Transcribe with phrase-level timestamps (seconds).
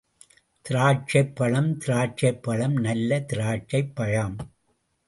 [0.65, 4.37] திராட்சைப் பழம் திராட்சைப் பழம்—நல்ல திராட்சைப் பழம்.